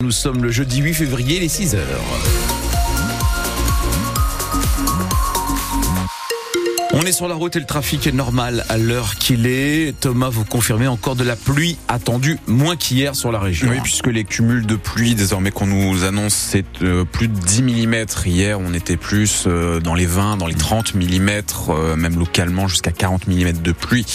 Nous 0.00 0.12
sommes 0.12 0.44
le 0.44 0.52
jeudi 0.52 0.78
8 0.78 0.94
février, 0.94 1.40
les 1.40 1.48
6 1.48 1.74
heures. 1.74 2.57
On 6.94 7.02
est 7.02 7.12
sur 7.12 7.28
la 7.28 7.34
route 7.34 7.54
et 7.54 7.60
le 7.60 7.66
trafic 7.66 8.06
est 8.06 8.12
normal 8.12 8.64
à 8.70 8.78
l'heure 8.78 9.16
qu'il 9.16 9.46
est. 9.46 9.94
Thomas, 10.00 10.30
vous 10.30 10.46
confirmez 10.46 10.86
encore 10.86 11.16
de 11.16 11.24
la 11.24 11.36
pluie 11.36 11.76
attendue 11.86 12.38
moins 12.46 12.76
qu'hier 12.76 13.14
sur 13.14 13.30
la 13.30 13.38
région. 13.38 13.68
Oui, 13.70 13.76
puisque 13.82 14.06
les 14.06 14.24
cumuls 14.24 14.64
de 14.64 14.74
pluie 14.74 15.14
désormais 15.14 15.50
qu'on 15.50 15.66
nous 15.66 16.04
annonce, 16.04 16.32
c'est 16.32 16.64
euh, 16.80 17.04
plus 17.04 17.28
de 17.28 17.38
10 17.38 17.62
mm. 17.62 17.94
Hier, 18.24 18.58
on 18.58 18.72
était 18.72 18.96
plus 18.96 19.44
euh, 19.46 19.80
dans 19.80 19.94
les 19.94 20.06
20, 20.06 20.38
dans 20.38 20.46
les 20.46 20.54
30 20.54 20.94
mm, 20.94 21.28
euh, 21.68 21.94
même 21.94 22.18
localement 22.18 22.68
jusqu'à 22.68 22.90
40 22.90 23.28
mm 23.28 23.52
de 23.62 23.72
pluie. 23.72 24.06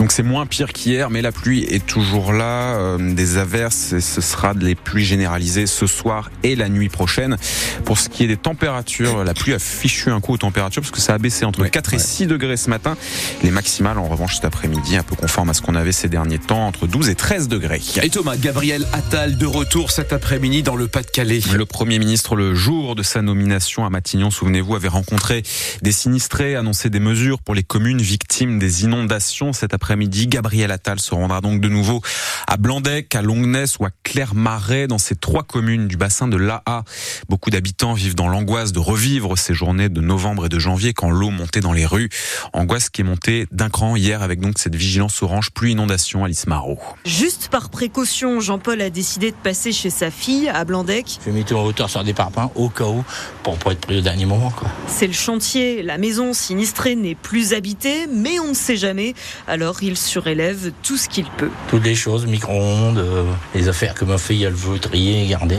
Donc 0.00 0.10
c'est 0.10 0.24
moins 0.24 0.46
pire 0.46 0.72
qu'hier, 0.72 1.10
mais 1.10 1.22
la 1.22 1.30
pluie 1.30 1.62
est 1.62 1.86
toujours 1.86 2.32
là. 2.32 2.96
Des 2.98 3.38
averses, 3.38 3.92
et 3.92 4.00
ce 4.00 4.20
sera 4.20 4.52
les 4.52 4.74
pluies 4.74 5.04
généralisées 5.04 5.66
ce 5.66 5.86
soir 5.86 6.30
et 6.42 6.56
la 6.56 6.68
nuit 6.68 6.88
prochaine. 6.88 7.36
Pour 7.84 7.98
ce 7.98 8.08
qui 8.08 8.24
est 8.24 8.28
des 8.28 8.36
températures, 8.36 9.22
la 9.22 9.32
pluie 9.32 9.54
a 9.54 9.60
fichu 9.60 10.10
un 10.10 10.20
coup 10.20 10.32
aux 10.32 10.38
températures 10.38 10.82
parce 10.82 10.90
que 10.90 11.00
ça 11.00 11.14
a 11.14 11.18
baissé 11.18 11.44
entre 11.44 11.64
4 11.64 11.94
et 11.94 11.98
6 11.98 12.15
degrés 12.24 12.56
ce 12.56 12.70
matin. 12.70 12.96
Les 13.42 13.50
maximales, 13.50 13.98
en 13.98 14.08
revanche, 14.08 14.36
cet 14.36 14.46
après-midi, 14.46 14.96
un 14.96 15.02
peu 15.02 15.16
conforme 15.16 15.50
à 15.50 15.54
ce 15.54 15.60
qu'on 15.60 15.74
avait 15.74 15.92
ces 15.92 16.08
derniers 16.08 16.38
temps, 16.38 16.66
entre 16.66 16.86
12 16.86 17.10
et 17.10 17.14
13 17.14 17.48
degrés. 17.48 17.82
Et 18.02 18.08
Thomas, 18.08 18.36
Gabriel 18.38 18.86
Attal 18.94 19.36
de 19.36 19.44
retour 19.44 19.90
cet 19.90 20.14
après-midi 20.14 20.62
dans 20.62 20.76
le 20.76 20.88
Pas-de-Calais. 20.88 21.40
Le 21.54 21.66
Premier 21.66 21.98
ministre, 21.98 22.36
le 22.36 22.54
jour 22.54 22.94
de 22.94 23.02
sa 23.02 23.20
nomination 23.20 23.84
à 23.84 23.90
Matignon, 23.90 24.30
souvenez-vous, 24.30 24.74
avait 24.74 24.88
rencontré 24.88 25.42
des 25.82 25.92
sinistrés, 25.92 26.56
annoncé 26.56 26.88
des 26.88 27.00
mesures 27.00 27.42
pour 27.42 27.54
les 27.54 27.62
communes 27.62 28.00
victimes 28.00 28.58
des 28.58 28.84
inondations. 28.84 29.52
Cet 29.52 29.74
après-midi, 29.74 30.28
Gabriel 30.28 30.70
Attal 30.70 31.00
se 31.00 31.14
rendra 31.14 31.40
donc 31.40 31.60
de 31.60 31.68
nouveau 31.68 32.00
à 32.46 32.56
Blandec, 32.56 33.14
à 33.14 33.22
Longness 33.22 33.78
ou 33.78 33.84
à 33.84 33.90
Clermarais, 34.04 34.86
dans 34.86 34.98
ces 34.98 35.16
trois 35.16 35.42
communes 35.42 35.88
du 35.88 35.96
bassin 35.96 36.28
de 36.28 36.36
l'AA. 36.36 36.84
Beaucoup 37.28 37.50
d'habitants 37.50 37.94
vivent 37.94 38.14
dans 38.14 38.28
l'angoisse 38.28 38.72
de 38.72 38.78
revivre 38.78 39.36
ces 39.36 39.54
journées 39.54 39.88
de 39.88 40.00
novembre 40.00 40.46
et 40.46 40.48
de 40.48 40.58
janvier 40.58 40.92
quand 40.92 41.10
l'eau 41.10 41.30
montait 41.30 41.60
dans 41.60 41.72
les 41.72 41.86
rues. 41.86 42.05
Angoisse 42.52 42.90
qui 42.90 43.02
est 43.02 43.04
montée 43.04 43.46
d'un 43.50 43.68
cran 43.68 43.96
hier 43.96 44.22
avec 44.22 44.40
donc 44.40 44.58
cette 44.58 44.74
vigilance 44.74 45.22
orange 45.22 45.50
plus 45.50 45.72
inondation 45.72 46.24
à 46.24 46.28
l'Ismaro. 46.28 46.78
Juste 47.04 47.48
par 47.50 47.70
précaution, 47.70 48.40
Jean-Paul 48.40 48.80
a 48.80 48.90
décidé 48.90 49.30
de 49.30 49.36
passer 49.36 49.72
chez 49.72 49.90
sa 49.90 50.10
fille 50.10 50.48
à 50.48 50.64
Blandec. 50.64 51.18
Je 51.20 51.30
vais 51.30 51.38
mettre 51.38 51.54
en 51.56 51.64
hauteur 51.64 51.90
sur 51.90 52.04
des 52.04 52.14
parpaings 52.14 52.50
au 52.54 52.68
cas 52.68 52.84
où 52.84 53.04
pour 53.42 53.56
pas 53.58 53.72
être 53.72 53.80
pris 53.80 53.98
au 53.98 54.00
dernier 54.00 54.26
moment. 54.26 54.52
C'est 54.86 55.06
le 55.06 55.12
chantier. 55.12 55.82
La 55.82 55.98
maison 55.98 56.32
sinistrée 56.32 56.96
n'est 56.96 57.14
plus 57.14 57.52
habitée, 57.52 58.06
mais 58.12 58.38
on 58.40 58.48
ne 58.48 58.54
sait 58.54 58.76
jamais. 58.76 59.14
Alors 59.46 59.82
il 59.82 59.96
surélève 59.96 60.72
tout 60.82 60.96
ce 60.96 61.08
qu'il 61.08 61.26
peut. 61.36 61.50
Toutes 61.68 61.84
les 61.84 61.94
choses, 61.94 62.26
micro-ondes, 62.26 62.98
euh, 62.98 63.24
les 63.54 63.68
affaires 63.68 63.94
que 63.94 64.04
ma 64.04 64.18
fille 64.18 64.44
elle 64.44 64.52
veut 64.52 64.78
trier 64.78 65.24
et 65.24 65.26
garder. 65.26 65.58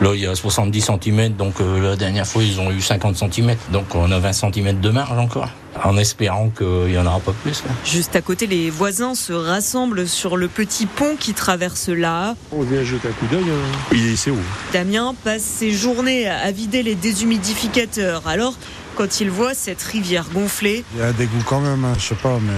Là 0.00 0.14
il 0.14 0.20
y 0.20 0.26
a 0.26 0.34
70 0.34 0.90
cm, 1.02 1.32
donc 1.34 1.60
euh, 1.60 1.80
la 1.80 1.96
dernière 1.96 2.26
fois 2.26 2.42
ils 2.42 2.60
ont 2.60 2.70
eu 2.70 2.80
50 2.80 3.16
cm, 3.16 3.56
donc 3.72 3.94
on 3.94 4.10
a 4.10 4.18
20 4.18 4.32
cm 4.32 4.80
de 4.80 4.90
marge 4.90 5.18
encore 5.18 5.48
en 5.82 5.96
espérant 5.96 6.50
qu'il 6.50 6.86
n'y 6.86 6.98
en 6.98 7.06
aura 7.06 7.20
pas 7.20 7.32
plus. 7.42 7.62
Juste 7.84 8.14
à 8.16 8.20
côté, 8.20 8.46
les 8.46 8.70
voisins 8.70 9.14
se 9.14 9.32
rassemblent 9.32 10.06
sur 10.06 10.36
le 10.36 10.48
petit 10.48 10.86
pont 10.86 11.16
qui 11.18 11.34
traverse 11.34 11.88
là. 11.88 12.36
On 12.52 12.62
vient 12.62 12.84
jeter 12.84 13.08
un 13.08 13.12
coup 13.12 13.26
d'œil. 13.26 13.44
Hein. 13.44 13.88
Il 13.92 14.12
est 14.12 14.28
où 14.28 14.38
Damien 14.72 15.14
passe 15.24 15.42
ses 15.42 15.72
journées 15.72 16.28
à 16.28 16.50
vider 16.52 16.82
les 16.82 16.94
déshumidificateurs. 16.94 18.22
Alors, 18.26 18.54
quand 18.94 19.20
il 19.20 19.30
voit 19.30 19.54
cette 19.54 19.82
rivière 19.82 20.26
gonflée. 20.32 20.84
Il 20.94 21.00
y 21.00 21.02
a 21.02 21.12
des 21.12 21.26
goûts 21.26 21.42
quand 21.44 21.60
même, 21.60 21.84
hein, 21.84 21.94
je 21.98 22.04
sais 22.04 22.14
pas, 22.14 22.38
mais 22.40 22.52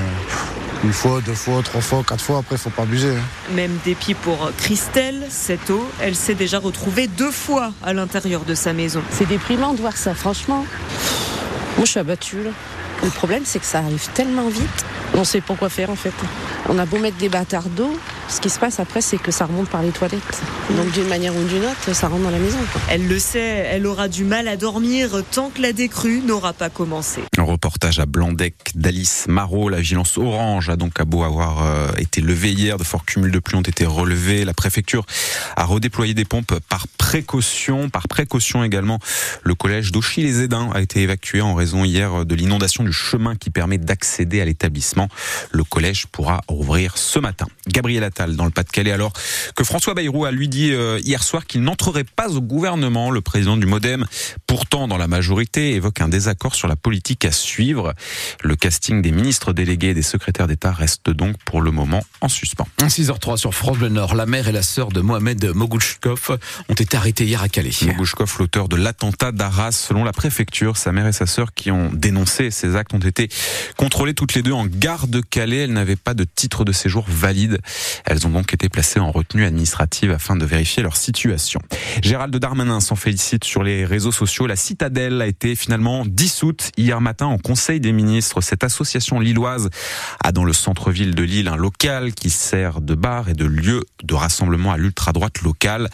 une 0.85 0.93
fois, 0.93 1.21
deux 1.25 1.35
fois, 1.35 1.63
trois 1.63 1.81
fois, 1.81 2.05
quatre 2.07 2.23
fois, 2.23 2.39
après, 2.39 2.57
il 2.57 2.59
faut 2.59 2.71
pas 2.71 2.83
abuser. 2.83 3.11
Hein. 3.11 3.55
Même 3.55 3.77
dépit 3.85 4.15
pour 4.15 4.51
Christelle, 4.59 5.27
cette 5.31 5.71
eau, 5.71 5.87
elle 6.01 6.15
s'est 6.15 6.35
déjà 6.35 6.59
retrouvée 6.59 7.07
deux 7.07 7.31
fois 7.31 7.73
à 7.83 7.93
l'intérieur 7.93 8.45
de 8.45 8.55
sa 8.55 8.73
maison. 8.73 9.03
C'est 9.11 9.27
déprimant 9.27 9.73
de 9.73 9.81
voir 9.81 9.97
ça, 9.97 10.15
franchement. 10.15 10.67
Moi, 11.77 11.85
je 11.85 11.91
suis 11.91 12.01
abattue, 12.01 12.43
là. 12.43 12.51
Le 13.03 13.11
problème, 13.11 13.43
c'est 13.45 13.59
que 13.59 13.67
ça 13.67 13.79
arrive 13.79 14.09
tellement 14.15 14.49
vite, 14.49 14.85
on 15.15 15.25
sait 15.25 15.41
pas 15.41 15.55
quoi 15.55 15.69
faire 15.69 15.91
en 15.91 15.97
fait. 15.97 16.15
On 16.69 16.79
a 16.79 16.87
beau 16.87 16.99
mettre 16.99 17.17
des 17.19 17.29
bâtards 17.29 17.69
d'eau, 17.69 17.97
ce 18.29 18.41
qui 18.41 18.51
se 18.51 18.59
passe 18.59 18.81
après, 18.81 19.01
c'est 19.01 19.19
que 19.19 19.31
ça 19.31 19.47
remonte 19.47 19.69
par 19.69 19.83
les 19.83 19.91
toilettes. 19.91 20.43
Donc 20.71 20.91
d'une 20.93 21.07
manière 21.09 21.35
ou 21.37 21.43
d'une 21.45 21.65
autre, 21.65 21.95
ça 21.95 22.09
rentre 22.09 22.23
dans 22.23 22.31
la 22.31 22.39
maison. 22.39 22.59
Elle 22.91 23.07
le 23.07 23.19
sait, 23.19 23.67
elle 23.71 23.87
aura 23.87 24.09
du 24.09 24.25
mal 24.25 24.49
à 24.49 24.57
dormir 24.57 25.11
tant 25.31 25.51
que 25.51 25.63
la 25.63 25.73
décrue 25.73 26.23
n'aura 26.25 26.53
pas 26.53 26.69
commencé. 26.71 27.23
Reportage 27.57 28.01
à 28.01 28.05
Blandec 28.05 28.55
d'Alice 28.75 29.29
Marot. 29.29 29.71
La 29.71 29.79
vigilance 29.79 30.19
orange 30.19 30.69
a 30.69 30.77
donc 30.77 31.01
à 31.01 31.07
beau 31.07 31.23
avoir 31.23 31.65
euh, 31.65 31.91
été 31.97 32.21
levée 32.21 32.53
hier. 32.53 32.77
De 32.77 32.85
forts 32.85 33.07
cumuls 33.07 33.33
de 33.33 33.39
pluie 33.39 33.57
ont 33.57 33.63
été 33.63 33.87
relevés. 33.87 34.45
La 34.45 34.53
préfecture 34.53 35.07
a 35.57 35.65
redéployé 35.65 36.13
des 36.13 36.27
pompes 36.27 36.53
par 36.69 36.87
précaution. 36.87 37.89
Par 37.89 38.09
précaution 38.09 38.63
également, 38.63 38.99
le 39.43 39.55
collège 39.55 39.91
d'Auchy-les-Édins 39.91 40.71
a 40.75 40.83
été 40.83 41.01
évacué 41.01 41.41
en 41.41 41.55
raison 41.55 41.83
hier 41.83 42.27
de 42.27 42.35
l'inondation 42.35 42.85
du 42.85 42.93
chemin 42.93 43.37
qui 43.37 43.49
permet 43.49 43.79
d'accéder 43.79 44.43
à 44.43 44.45
l'établissement. 44.45 45.09
Le 45.51 45.65
collège 45.65 46.09
pourra 46.09 46.43
rouvrir 46.49 46.99
ce 46.99 47.19
matin. 47.19 47.47
Gabriel 47.69 48.07
dans 48.37 48.45
le 48.45 48.51
Pas-de-Calais 48.51 48.93
alors 48.93 49.15
que 49.55 49.65
François 49.65 49.95
Bayrou 49.95 50.27
a 50.27 50.31
lui 50.31 50.51
dit 50.51 50.73
euh, 50.73 51.01
hier 51.03 51.23
soir 51.23 51.47
qu'il 51.47 51.63
n'entrerait 51.63 52.05
pas 52.05 52.29
au 52.35 52.43
gouvernement. 52.43 53.11
Le 53.11 53.23
président 53.23 53.57
du 53.57 53.65
Modem, 53.65 54.05
pourtant 54.47 54.89
dans 54.89 54.99
la 54.99 55.09
majorité, 55.09 55.73
évoque 55.73 56.03
un 56.03 56.09
désaccord 56.09 56.55
sur 56.55 56.69
la 56.69 56.77
politique 56.77 57.25
à 57.25 57.33
suivre. 57.47 57.95
Le 58.43 58.57
casting 58.57 59.03
des 59.03 59.13
ministres 59.13 59.53
délégués 59.53 59.89
et 59.89 59.95
des 59.95 60.03
secrétaires 60.03 60.47
d'État 60.47 60.73
reste 60.73 61.11
donc 61.11 61.37
pour 61.45 61.61
le 61.61 61.71
moment 61.71 62.03
en 62.21 62.29
suspens. 62.29 62.67
6h03 62.79 63.37
sur 63.37 63.55
France 63.55 63.79
Bleu 63.79 63.89
Nord, 63.89 64.15
la 64.15 64.27
mère 64.27 64.49
et 64.49 64.53
la 64.53 64.63
sœur 64.63 64.89
de 64.89 65.01
Mohamed 65.01 65.45
Mogouchkov 65.55 66.39
ont 66.69 66.75
été 66.75 66.97
arrêtés 66.97 67.25
hier 67.25 67.43
à 67.43 67.49
Calais. 67.49 67.73
Mogouchkov, 67.83 68.37
l'auteur 68.39 68.69
de 68.69 68.77
l'attentat 68.77 69.33
d'Arras, 69.33 69.73
selon 69.73 70.05
la 70.05 70.13
préfecture, 70.13 70.77
sa 70.77 70.93
mère 70.93 71.07
et 71.07 71.13
sa 71.13 71.27
sœur 71.27 71.53
qui 71.55 71.71
ont 71.71 71.91
dénoncé 71.93 72.51
ces 72.51 72.77
actes 72.77 72.95
ont 72.95 72.99
été 72.99 73.29
contrôlées 73.77 74.15
toutes 74.15 74.35
les 74.35 74.43
deux 74.43 74.53
en 74.53 74.67
gare 74.67 75.09
de 75.09 75.21
Calais. 75.21 75.59
Elles 75.59 75.73
n'avaient 75.73 75.97
pas 75.97 76.15
de 76.15 76.25
titre 76.25 76.65
de 76.65 76.73
séjour 76.73 77.05
valide. 77.09 77.61
Elles 78.05 78.27
ont 78.27 78.31
donc 78.31 78.53
été 78.55 78.69
placées 78.69 79.01
en 79.01 79.11
retenue 79.11 79.45
administrative 79.45 80.11
afin 80.11 80.37
de 80.37 80.45
vérifier 80.45 80.83
leur 80.83 80.97
situation. 80.97 81.61
Gérald 82.03 82.35
Darmanin 82.37 82.81
s'en 82.81 82.97
félicite 82.97 83.45
sur 83.45 83.63
les 83.63 83.85
réseaux 83.85 84.13
sociaux. 84.13 84.47
La 84.47 84.57
citadelle 84.57 85.21
a 85.21 85.27
été 85.27 85.55
finalement 85.55 86.05
dissoute 86.07 86.71
hier 86.77 87.01
matin 87.01 87.27
en 87.27 87.36
Conseil 87.39 87.81
des 87.81 87.93
ministres. 87.93 88.41
Cette 88.41 88.63
association 88.63 89.19
lilloise 89.19 89.71
a 90.23 90.33
dans 90.33 90.45
le 90.45 90.53
centre-ville 90.53 91.15
de 91.15 91.23
Lille 91.23 91.49
un 91.49 91.57
local 91.57 92.15
qui 92.15 92.31
sert 92.31 92.81
de 92.81 92.95
bar 92.95 93.29
et 93.29 93.35
de 93.35 93.47
lieu 93.47 93.85
de 94.05 94.15
rassemblement 94.15 94.73
à 94.73 94.77
l'ultra-droite 94.77 95.43
locale. 95.43 95.89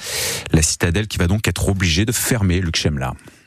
La 0.52 0.62
citadelle 0.62 1.06
qui 1.06 1.18
va 1.18 1.26
donc 1.26 1.48
être 1.48 1.68
obligée 1.68 2.04
de 2.04 2.12
fermer 2.12 2.60
Luc. 2.60 2.82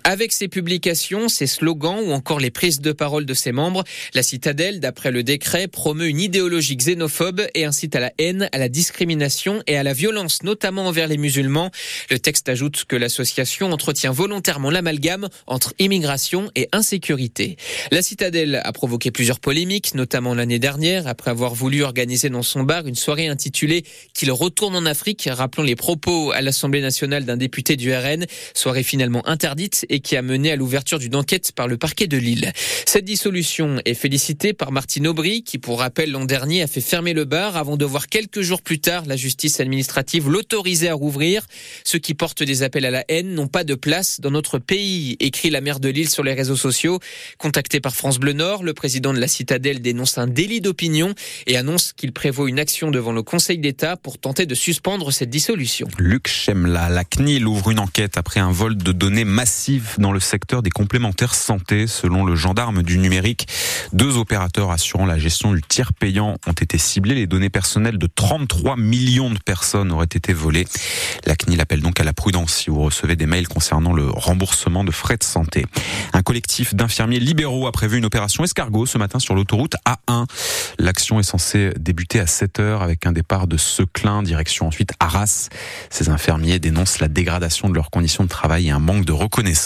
Avec 0.08 0.34
ses 0.34 0.48
publications, 0.48 1.30
ses 1.30 1.48
slogans 1.48 2.00
ou 2.00 2.12
encore 2.12 2.40
les 2.40 2.52
prises 2.52 2.80
de 2.80 2.92
parole 2.92 3.26
de 3.26 3.34
ses 3.34 3.52
membres, 3.52 3.84
la 4.14 4.22
citadelle, 4.22 4.80
d'après 4.80 5.10
le 5.10 5.24
décret, 5.24 5.68
promeut 5.68 6.08
une 6.08 6.20
idéologie 6.20 6.78
xénophobe 6.78 7.42
et 7.56 7.66
incite 7.66 7.96
à 7.96 8.00
la 8.00 8.12
haine, 8.20 8.48
à 8.52 8.60
la 8.60 8.70
discrimination 8.70 9.64
et 9.66 9.78
à 9.78 9.82
la 9.82 9.94
violence, 9.94 10.44
notamment 10.44 10.86
envers 10.86 11.08
les 11.08 11.18
musulmans. 11.18 11.72
Le 12.12 12.20
texte 12.20 12.48
ajoute 12.50 12.86
que 12.86 12.96
l'association 12.96 13.72
entretient 13.72 14.12
volontairement 14.12 14.70
l'amalgame 14.70 15.28
entre 15.48 15.74
immigration 15.80 16.52
et 16.54 16.70
insécurité. 16.72 17.58
La 17.90 18.04
citadelle 18.04 18.62
a 18.64 18.72
provoqué 18.74 19.10
plusieurs 19.10 19.40
polémiques, 19.40 19.96
notamment 19.96 20.36
l'année 20.36 20.60
dernière, 20.60 21.08
après 21.08 21.32
avoir 21.32 21.56
voulu 21.56 21.82
organiser 21.82 22.30
dans 22.30 22.44
son 22.44 22.62
bar 22.62 22.86
une 22.86 22.94
soirée 22.94 23.28
intitulée 23.28 23.84
Qu'il 24.14 24.32
retourne 24.32 24.76
en 24.76 24.86
Afrique, 24.86 25.28
rappelant 25.32 25.64
les 25.64 25.76
propos 25.76 26.32
à 26.32 26.42
l'Assemblée 26.42 26.82
nationale 26.82 27.26
d'un 27.26 27.38
député 27.38 27.76
du 27.76 27.92
RN, 27.92 28.28
soirée 28.54 28.84
finalement 28.84 29.28
interdite 29.28 29.88
qui 30.00 30.16
a 30.16 30.22
mené 30.22 30.52
à 30.52 30.56
l'ouverture 30.56 31.00
d'une 31.00 31.16
enquête 31.16 31.52
par 31.54 31.68
le 31.68 31.78
parquet 31.78 32.08
de 32.08 32.18
Lille. 32.18 32.52
Cette 32.86 33.06
dissolution 33.06 33.82
est 33.86 33.94
félicitée 33.94 34.54
par 34.54 34.72
Martine 34.72 35.08
Aubry, 35.08 35.44
qui, 35.44 35.58
pour 35.58 35.80
rappel, 35.80 36.12
l'an 36.12 36.26
dernier 36.26 36.62
a 36.62 36.68
fait 36.68 36.82
fermer 36.82 37.14
le 37.14 37.26
bar 37.26 37.58
avant 37.58 37.78
de 37.78 37.86
voir 37.86 38.08
quelques 38.08 38.42
jours 38.42 38.62
plus 38.62 38.80
tard 38.80 39.06
la 39.06 39.16
justice 39.16 39.60
administrative 39.60 40.30
l'autoriser 40.30 40.90
à 40.90 40.94
rouvrir. 40.94 41.46
Ceux 41.84 42.00
qui 42.00 42.14
portent 42.14 42.44
des 42.44 42.64
appels 42.64 42.86
à 42.86 42.92
la 42.92 43.06
haine 43.10 43.34
n'ont 43.34 43.47
pas 43.47 43.64
de 43.64 43.76
place 43.76 44.20
dans 44.20 44.32
notre 44.32 44.59
pays, 44.59 45.18
écrit 45.20 45.50
la 45.50 45.62
maire 45.62 45.80
de 45.80 45.90
Lille 45.90 46.09
sur 46.09 46.24
les 46.24 46.34
réseaux 46.34 46.56
sociaux. 46.56 47.00
Contacté 47.38 47.80
par 47.80 47.96
France 47.96 48.20
Bleu 48.20 48.34
Nord, 48.34 48.64
le 48.64 48.74
président 48.74 49.14
de 49.14 49.20
la 49.20 49.28
citadelle 49.28 49.82
dénonce 49.82 50.18
un 50.18 50.28
délit 50.28 50.62
d'opinion 50.62 51.14
et 51.48 51.58
annonce 51.58 51.94
qu'il 51.94 52.12
prévoit 52.12 52.50
une 52.50 52.59
action 52.59 52.91
devant 52.91 53.12
le 53.12 53.24
Conseil 53.24 53.58
d'État 53.58 53.98
pour 53.98 54.18
tenter 54.18 54.46
de 54.46 54.56
suspendre 54.56 55.12
cette 55.12 55.30
dissolution. 55.30 55.88
Luc 55.98 56.28
Chemla, 56.28 56.90
la 56.90 57.03
CNIL 57.03 57.48
ouvre 57.48 57.72
une 57.72 57.80
enquête 57.80 58.18
après 58.18 58.40
un 58.40 58.52
vol 58.52 58.78
de 58.78 58.91
données 58.91 59.26
massif 59.26 59.84
dans 59.97 60.11
le 60.11 60.20
secteur 60.20 60.61
des 60.61 60.70
complémentaires 60.70 61.35
santé, 61.35 61.87
selon 61.87 62.26
le 62.26 62.35
gendarme 62.35 62.84
du 62.84 62.97
numérique. 62.97 63.47
Deux 63.93 64.17
opérateurs 64.17 64.72
assurant 64.72 65.05
la 65.05 65.17
gestion 65.17 65.53
du 65.53 65.61
tiers 65.61 65.93
payant 65.93 66.37
ont 66.47 66.52
été 66.52 66.78
ciblés. 66.78 67.16
Les 67.16 67.28
données 67.28 67.49
personnelles 67.49 67.97
de 67.97 68.08
33 68.08 68.78
millions 68.78 69.29
de 69.29 69.40
personnes 69.40 69.91
auraient 69.91 70.05
été 70.05 70.34
volées. 70.34 70.67
La 71.26 71.35
CNIL 71.35 71.61
appelle 71.61 71.82
donc 71.82 71.99
à 71.99 72.03
la 72.03 72.14
prudence 72.14 72.53
si 72.53 72.70
vous 72.70 72.82
recevez 72.82 73.16
des 73.16 73.26
mails 73.26 73.47
concernant 73.47 73.93
le 73.93 74.09
remboursement 74.09 74.84
de 74.84 74.91
frais 74.91 75.17
de 75.17 75.23
santé. 75.23 75.66
Un 76.14 76.22
collectif 76.22 76.76
d'infirmiers 76.76 77.20
libéraux 77.20 77.67
a 77.67 77.72
prévu 77.72 77.97
une 77.97 78.05
opération 78.05 78.43
escargot 78.43 78.85
ce 78.85 78.97
matin 78.97 79.20
sur 79.20 79.35
l'autoroute 79.35 79.76
A1. 79.85 80.26
L'action 80.79 81.20
est 81.20 81.23
censée 81.23 81.72
débuter 81.78 82.20
à 82.20 82.28
7 82.28 82.59
heures 82.59 82.81
avec 82.81 83.05
un 83.05 83.11
départ 83.11 83.47
de 83.47 83.58
Seclin, 83.58 84.23
direction 84.23 84.67
ensuite 84.67 84.91
Arras. 84.99 85.49
Ces 85.90 86.09
infirmiers 86.09 86.59
dénoncent 86.59 86.99
la 86.99 87.08
dégradation 87.08 87.70
de 87.70 87.76
leurs 87.76 87.90
conditions 87.90 88.23
de 88.23 88.29
travail 88.29 88.67
et 88.67 88.72
un 88.72 88.79
manque 88.79 89.05
de 89.05 89.11
reconnaissance. 89.11 89.65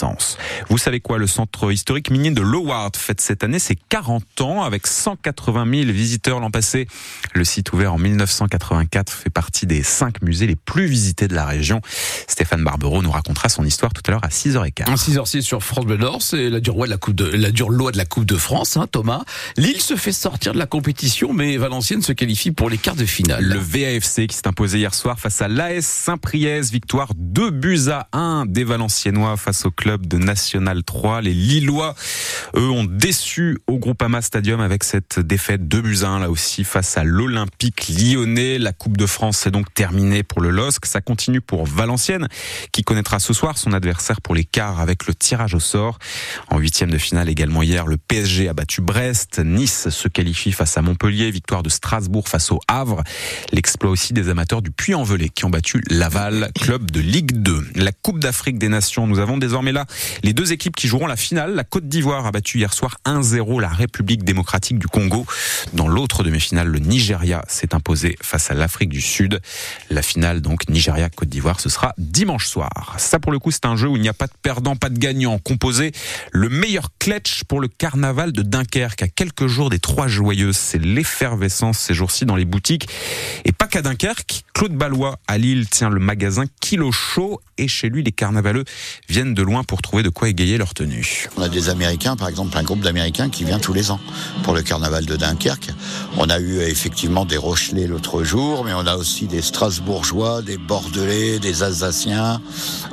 Vous 0.70 0.78
savez 0.78 1.00
quoi, 1.00 1.18
le 1.18 1.28
centre 1.28 1.72
historique 1.72 2.10
minier 2.12 2.32
de 2.32 2.42
Loward 2.42 2.96
fête 2.96 3.22
cette 3.22 3.44
année 3.44 3.60
ses 3.60 3.76
40 3.76 4.42
ans 4.42 4.64
avec 4.64 4.88
180 4.88 5.66
000 5.70 5.92
visiteurs 5.92 6.40
l'an 6.40 6.52
passé. 6.52 6.88
Le 7.34 7.44
site 7.44 7.74
ouvert 7.74 7.94
en 7.94 7.98
1984 7.98 9.12
fait 9.12 9.30
partie 9.30 9.66
des 9.66 9.84
cinq 9.84 10.22
musées 10.22 10.48
les 10.48 10.56
plus 10.56 10.86
visités 10.86 11.28
de 11.28 11.36
la 11.36 11.46
région. 11.46 11.82
Stéphane 12.28 12.64
Barbero 12.64 13.02
nous 13.02 13.12
racontera 13.12 13.50
son 13.50 13.66
histoire 13.66 13.94
tout 13.94 14.02
à 14.08 14.12
l'heure 14.12 14.24
à 14.24 14.30
6h15. 14.30 14.86
6h06 14.96 15.42
sur 15.42 15.64
France 15.64 15.86
Bleu 15.86 15.98
Nord, 15.98 16.22
c'est 16.22 16.50
la 16.50 16.60
dure 16.60 16.76
loi 16.76 16.86
de 16.86 16.92
la 16.92 16.98
Coupe 16.98 17.16
de, 17.16 17.26
la 17.26 17.52
dure 17.52 17.70
loi 17.70 17.92
de 17.92 17.98
la 17.98 18.06
Coupe 18.06 18.26
de 18.26 18.38
France, 18.38 18.78
hein, 18.78 18.88
Thomas. 18.90 19.24
Lille 19.58 19.82
se 19.82 19.96
fait 19.96 20.12
sortir 20.12 20.54
de 20.54 20.60
la 20.60 20.66
compétition, 20.66 21.34
mais 21.34 21.58
Valenciennes 21.58 22.02
se 22.02 22.14
qualifie 22.14 22.52
pour 22.52 22.70
les 22.70 22.78
quarts 22.78 22.96
de 22.96 23.06
finale. 23.06 23.44
Le 23.44 23.60
VAFC 23.60 24.28
qui 24.28 24.36
s'est 24.36 24.48
imposé 24.48 24.80
hier 24.80 24.94
soir 24.94 25.20
face 25.20 25.42
à 25.42 25.48
l'AS 25.48 25.86
Saint-Priest, 25.86 26.72
victoire 26.72 27.10
2 27.16 27.50
buts 27.52 27.90
à 27.90 28.08
1 28.14 28.46
des 28.46 28.64
Valenciennois 28.64 29.38
face 29.38 29.66
au 29.66 29.72
club 29.72 29.89
de 29.98 30.18
National 30.18 30.84
3. 30.84 31.22
Les 31.22 31.34
Lillois, 31.34 31.96
eux, 32.56 32.70
ont 32.70 32.84
déçu 32.84 33.58
au 33.68 33.80
Groupama 33.80 34.22
Stadium 34.22 34.62
avec 34.62 34.84
cette 34.84 35.20
défaite 35.20 35.68
2 35.68 35.82
buts 35.82 35.98
à 36.04 36.10
1 36.10 36.20
là 36.20 36.30
aussi 36.30 36.64
face 36.64 36.98
à 36.98 37.04
l'Olympique 37.04 37.90
lyonnais. 37.90 38.60
La 38.60 38.74
Coupe 38.74 38.98
de 38.98 39.06
France 39.06 39.48
est 39.48 39.52
donc 39.52 39.74
terminée 39.74 40.24
pour 40.24 40.42
le 40.42 40.50
LOSC. 40.50 40.86
Ça 40.86 41.02
continue 41.02 41.42
pour 41.42 41.66
Valenciennes 41.66 42.28
qui 42.72 42.84
connaîtra 42.84 43.20
ce 43.20 43.34
soir 43.34 43.58
son 43.58 43.74
adversaire 43.74 44.22
pour 44.22 44.36
les 44.36 44.44
quarts 44.44 44.80
avec 44.80 45.08
le 45.08 45.16
tirage 45.16 45.56
au 45.56 45.60
sort. 45.60 45.98
En 46.50 46.58
huitième 46.60 46.92
de 46.92 46.98
finale 46.98 47.30
également 47.30 47.64
hier, 47.64 47.88
le 47.88 47.98
PSG 47.98 48.50
a 48.50 48.54
battu 48.54 48.82
Brest. 48.82 49.40
Nice 49.40 49.90
se 49.90 50.08
qualifie 50.08 50.52
face 50.52 50.78
à 50.78 50.82
Montpellier. 50.82 51.32
Victoire 51.32 51.64
de 51.64 51.70
Strasbourg 51.70 52.28
face 52.28 52.52
au 52.52 52.60
Havre. 52.68 53.04
L'exploit 53.52 53.92
aussi 53.92 54.14
des 54.14 54.30
amateurs 54.30 54.62
du 54.62 54.72
Puy-en-Velay 54.72 55.30
qui 55.30 55.46
ont 55.46 55.50
battu 55.50 55.82
Laval, 55.90 56.52
club 56.60 56.92
de 56.92 57.00
Ligue 57.00 57.42
2. 57.42 57.68
La 57.76 57.92
Coupe 57.92 58.20
d'Afrique 58.20 58.60
des 58.60 58.70
Nations. 58.70 59.08
Nous 59.08 59.20
avons 59.20 59.38
désormais 59.38 59.72
là 59.72 59.79
les 60.24 60.34
deux 60.34 60.52
équipes 60.52 60.76
qui 60.76 60.88
joueront 60.88 61.08
la 61.08 61.16
finale. 61.16 61.56
La 61.56 61.64
Côte 61.64 61.88
d'Ivoire 61.88 62.26
a 62.26 62.32
battu 62.32 62.58
hier 62.58 62.74
soir 62.74 62.98
1-0 63.06 63.62
la 63.62 63.70
République 63.70 64.24
démocratique 64.24 64.80
du 64.80 64.88
Congo. 64.88 65.26
Dans 65.74 65.88
l'autre 65.88 66.24
demi-finale, 66.24 66.68
le 66.68 66.80
Nigeria 66.80 67.44
s'est 67.48 67.74
imposé 67.74 68.18
face 68.22 68.52
à 68.52 68.54
l'Afrique 68.54 68.90
du 68.90 69.02
Sud. 69.02 69.42
La 69.90 70.02
finale 70.02 70.42
donc 70.42 70.70
Nigeria-Côte 70.70 71.30
d'Ivoire, 71.30 71.60
ce 71.60 71.70
sera 71.70 71.94
dimanche 71.98 72.48
soir. 72.48 72.96
Ça 72.98 73.20
pour 73.20 73.32
le 73.32 73.40
coup, 73.40 73.52
c'est 73.52 73.66
un 73.66 73.76
jeu 73.76 73.88
où 73.88 73.96
il 73.96 74.02
n'y 74.02 74.10
a 74.10 74.14
pas 74.14 74.28
de 74.28 74.34
perdant, 74.42 74.76
pas 74.76 74.90
de 74.90 74.98
gagnant. 74.98 75.38
Composé 75.40 75.92
le 76.32 76.50
meilleur 76.50 76.90
clutch 77.00 77.44
pour 77.44 77.60
le 77.60 77.68
carnaval 77.68 78.32
de 78.32 78.42
Dunkerque 78.42 79.04
à 79.04 79.08
quelques 79.08 79.48
jours 79.48 79.70
des 79.70 79.80
Trois 79.80 80.08
Joyeuses. 80.08 80.58
C'est 80.58 80.82
l'effervescence 80.82 81.80
ces 81.80 81.94
jours-ci 81.94 82.26
dans 82.26 82.36
les 82.36 82.46
boutiques. 82.46 82.88
Et 83.46 83.52
pas 83.52 83.68
qu'à 83.68 83.82
Dunkerque, 83.82 84.44
Claude 84.54 84.76
Ballois 84.76 85.20
à 85.28 85.38
Lille 85.38 85.68
tient 85.70 85.90
le 85.90 86.00
magasin 86.00 86.44
Kilo 86.60 86.92
Show 86.92 87.42
et 87.58 87.68
chez 87.68 87.90
lui 87.90 88.04
les 88.04 88.12
carnavaleux 88.12 88.64
viennent 89.08 89.34
de 89.34 89.44
loin 89.44 89.64
pour 89.70 89.84
trouver 89.84 90.02
de 90.02 90.10
quoi 90.10 90.30
égayer 90.30 90.58
leur 90.58 90.74
tenue. 90.74 91.30
On 91.38 91.44
a 91.44 91.48
des 91.48 91.70
Américains, 91.70 92.16
par 92.16 92.28
exemple 92.28 92.58
un 92.58 92.64
groupe 92.64 92.80
d'Américains 92.80 93.30
qui 93.30 93.44
vient 93.44 93.60
tous 93.60 93.72
les 93.72 93.92
ans 93.92 94.00
pour 94.42 94.56
le 94.56 94.64
carnaval 94.64 95.06
de 95.06 95.16
Dunkerque. 95.16 95.70
On 96.18 96.28
a 96.28 96.40
eu 96.40 96.60
effectivement 96.62 97.24
des 97.24 97.38
Rochelais 97.38 97.86
l'autre 97.86 98.24
jour, 98.24 98.66
mais 98.66 98.74
on 98.74 98.88
a 98.88 98.96
aussi 98.96 99.28
des 99.28 99.44
Strasbourgeois, 99.44 100.42
des 100.42 100.58
Bordelais, 100.58 101.38
des 101.38 101.62
Alsaciens. 101.62 102.42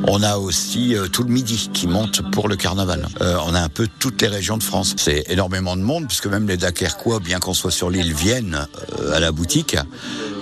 On 0.07 0.23
a 0.23 0.37
aussi 0.37 0.95
euh, 0.95 1.09
tout 1.09 1.23
le 1.23 1.31
Midi 1.31 1.71
qui 1.73 1.87
monte 1.87 2.31
pour 2.31 2.47
le 2.47 2.57
carnaval. 2.57 3.09
Euh, 3.23 3.39
on 3.47 3.55
a 3.55 3.61
un 3.61 3.71
peu 3.71 3.89
toutes 3.99 4.21
les 4.21 4.29
régions 4.29 4.59
de 4.59 4.63
France. 4.63 4.97
C'est 4.99 5.25
énormément 5.31 5.79
de 5.79 5.83
monde 5.83 6.07
puisque 6.07 6.27
même 6.27 6.47
les 6.47 6.59
Dunkerquois, 6.59 7.21
bien 7.21 7.39
qu'on 7.39 7.55
soit 7.55 7.71
sur 7.71 7.89
l'île, 7.89 8.13
viennent 8.13 8.67
euh, 9.01 9.15
à 9.15 9.21
la 9.21 9.33
boutique. 9.33 9.79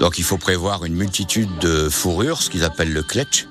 Donc 0.00 0.18
il 0.18 0.24
faut 0.24 0.38
prévoir 0.38 0.84
une 0.84 0.94
multitude 0.94 1.48
de 1.60 1.88
fourrures, 1.88 2.42
ce 2.42 2.50
qu'ils 2.50 2.64
appellent 2.64 2.92
le 2.92 3.04
kletch, 3.04 3.46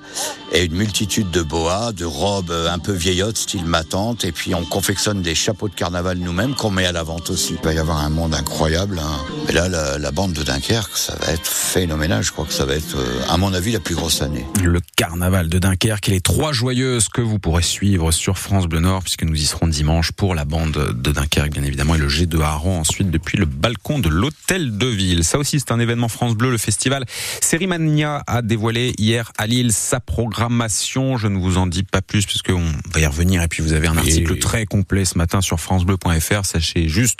et 0.52 0.66
une 0.66 0.76
multitude 0.76 1.32
de 1.32 1.42
boas, 1.42 1.94
de 1.94 2.06
robes 2.06 2.52
un 2.74 2.80
peu 2.80 2.92
vieillottes, 2.92 3.38
style 3.38 3.66
matante, 3.66 4.26
et 4.26 4.32
puis 4.32 4.56
on 4.56 4.66
confectionne 4.66 5.22
des 5.22 5.36
chapeaux 5.36 5.70
de 5.70 5.76
carnaval 5.76 6.18
nous-mêmes 6.18 6.56
qu'on 6.56 6.72
met 6.72 6.86
à 6.86 6.92
la 6.92 7.04
vente 7.04 7.30
aussi. 7.30 7.56
Il 7.60 7.66
va 7.66 7.74
y 7.74 7.78
avoir 7.78 8.00
un 8.00 8.10
monde 8.10 8.34
incroyable. 8.34 9.00
Hein. 9.00 9.20
Et 9.50 9.52
là, 9.54 9.70
la, 9.70 10.12
bande 10.12 10.34
de 10.34 10.44
Dunkerque, 10.44 10.98
ça 10.98 11.16
va 11.22 11.32
être 11.32 11.48
phénoménal. 11.48 12.24
Je 12.24 12.32
crois 12.32 12.46
que 12.46 12.54
ça 12.54 12.66
va 12.66 12.76
être, 12.76 12.98
à 13.30 13.38
mon 13.38 13.54
avis, 13.54 13.72
la 13.72 13.80
plus 13.80 13.96
grosse 13.96 14.22
année. 14.22 14.46
Le 14.62 14.80
carnaval 14.96 15.50
de 15.50 15.60
Dunkerque 15.60 16.10
et 16.10 16.12
les 16.12 16.22
trois 16.22 16.52
joyeuses 16.52 17.10
que 17.10 17.22
vous 17.22 17.40
pourrez 17.40 17.64
suivre 17.64 18.12
sur 18.12 18.38
France 18.38 18.68
Bleu 18.68 18.80
Nord, 18.80 19.04
puisque 19.04 19.24
nous 19.24 19.36
y 19.36 19.46
serons 19.46 19.68
dimanche 19.68 20.12
pour 20.12 20.36
la 20.36 20.46
bande 20.46 20.94
de 20.96 21.12
Dunkerque, 21.12 21.54
bien 21.54 21.64
évidemment, 21.64 21.96
et 21.96 22.00
le 22.00 22.10
G 22.10 22.26
de 22.26 22.40
Haran 22.40 22.80
ensuite 22.80 23.10
depuis 23.10 23.38
le 23.38 23.46
balcon 23.46 24.00
de 24.00 24.10
l'hôtel 24.10 24.78
de 24.78 24.88
ville. 24.88 25.24
Ça 25.24 25.38
aussi, 25.38 25.60
c'est 25.60 25.72
un 25.72 25.80
événement 25.80 26.08
France 26.08 26.36
Bleu, 26.36 26.52
le 26.52 26.58
festival 26.58 27.06
Sérimania 27.42 28.24
a 28.28 28.42
dévoilé 28.42 28.94
hier 28.98 29.32
à 29.38 29.48
Lille 29.48 29.72
sa 29.72 30.00
programmation. 30.00 31.18
Je 31.18 31.28
ne 31.28 31.38
vous 31.38 31.58
en 31.58 31.68
dis 31.68 31.84
pas 31.84 32.02
plus 32.02 32.26
puisqu'on 32.64 32.90
va 32.94 33.00
y 33.00 33.06
revenir 33.06 33.42
et 33.42 33.48
puis 33.48 33.62
vous 33.64 33.74
avez 33.74 33.88
un 33.88 33.98
article 33.98 34.38
très 34.40 34.66
complet 34.66 35.06
ce 35.06 35.18
matin 35.18 35.42
sur 35.42 35.60
francebleu.fr. 35.60 36.46
Sachez 36.46 36.88
juste 36.88 37.20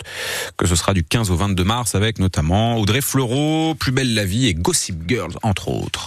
que 0.56 0.66
ce 0.66 0.76
sera 0.76 0.94
du 0.94 1.04
15 1.04 1.30
au 1.30 1.36
22 1.36 1.64
mars 1.64 1.94
avec 1.94 2.18
notamment 2.18 2.78
Audrey 2.78 3.00
Fleurot, 3.00 3.74
Plus 3.74 3.92
belle 3.92 4.14
la 4.14 4.24
vie 4.24 4.46
et 4.46 4.54
Gossip 4.54 5.08
Girls 5.08 5.34
entre 5.42 5.68
autres. 5.68 6.02